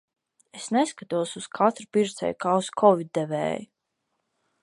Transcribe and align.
Es 0.59 0.63
neskatos 0.75 1.33
uz 1.41 1.47
katru 1.59 1.85
pircēju 1.97 2.39
kā 2.47 2.55
uz 2.63 2.71
kovid 2.83 3.13
devēju. 3.19 3.71